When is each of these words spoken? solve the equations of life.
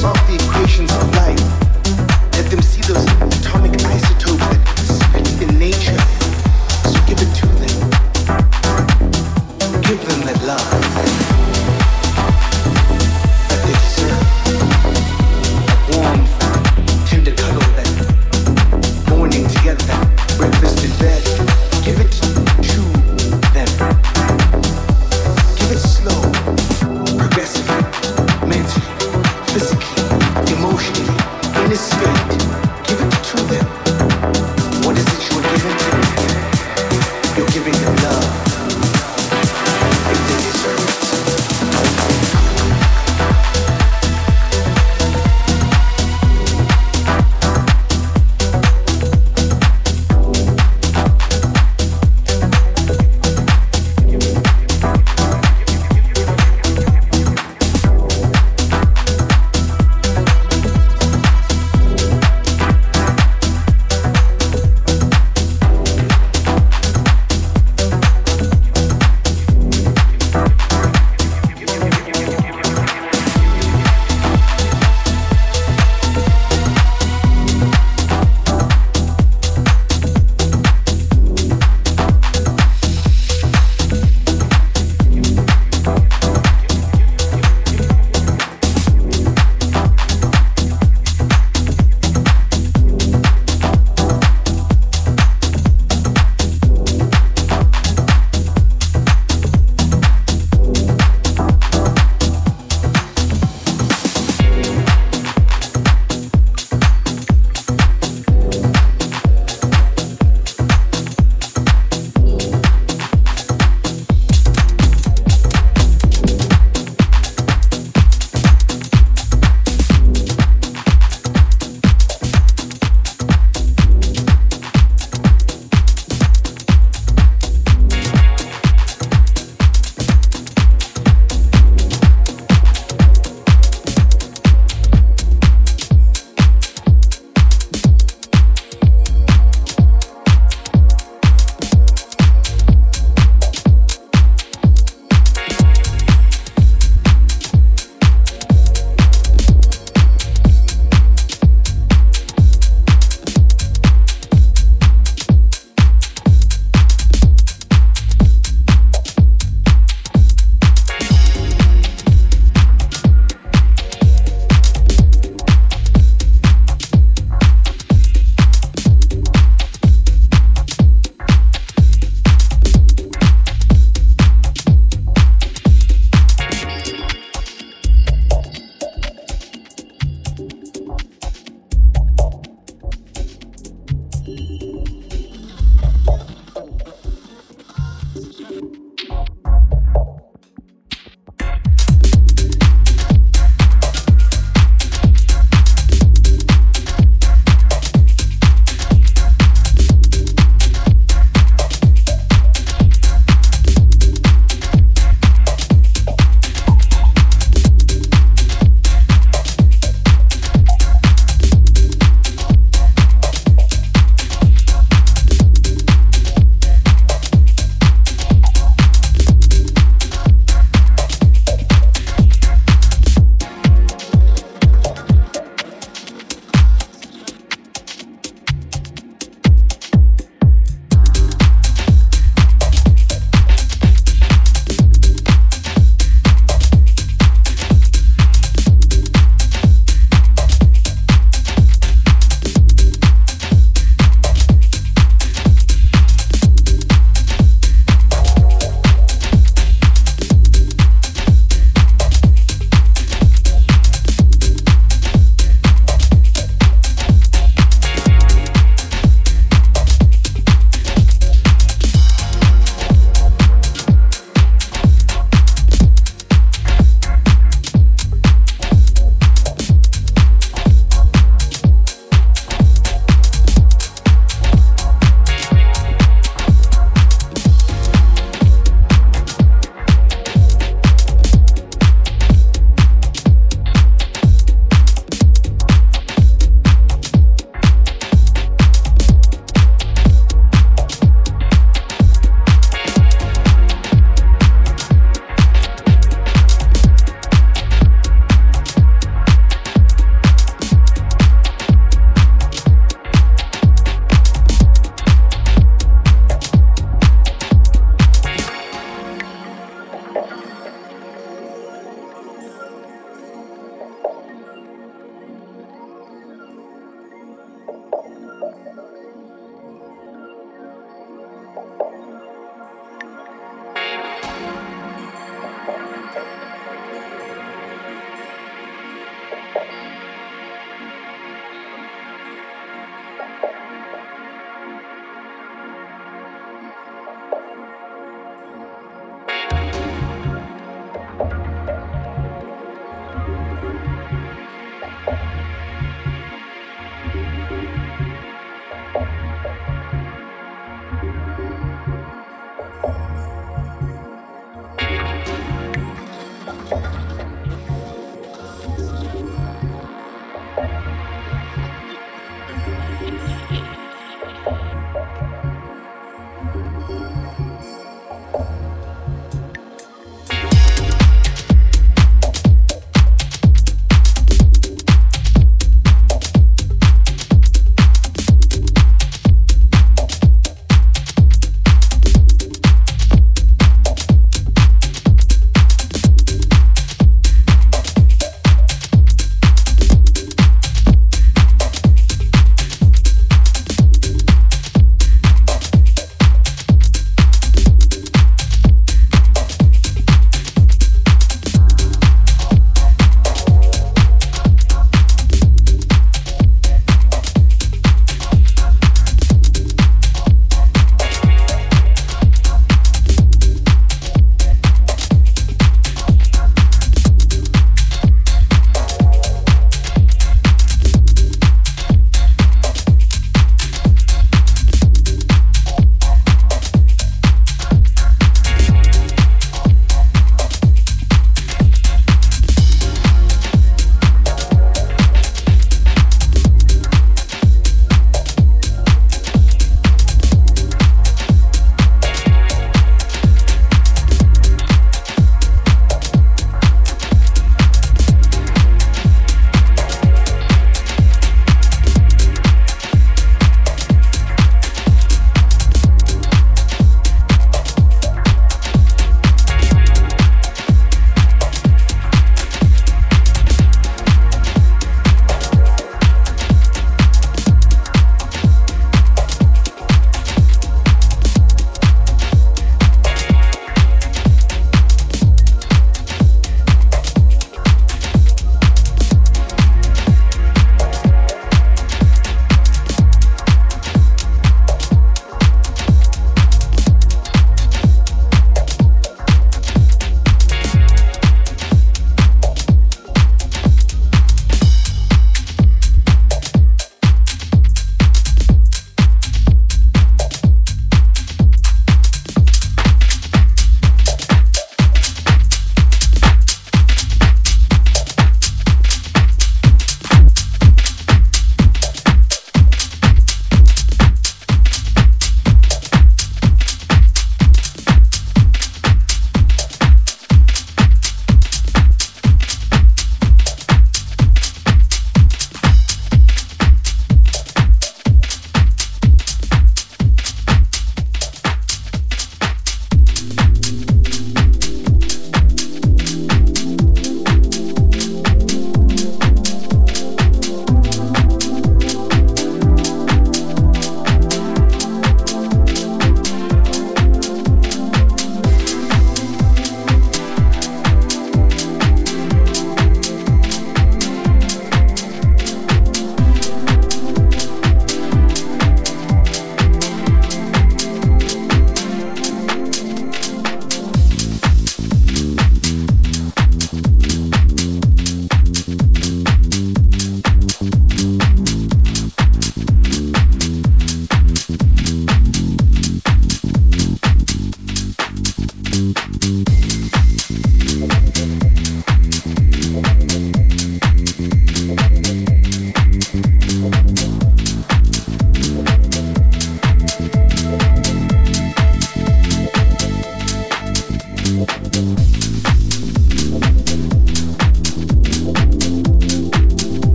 solve 0.00 0.16
the 0.26 0.34
equations 0.34 0.90
of 0.92 1.14
life. 1.16 1.59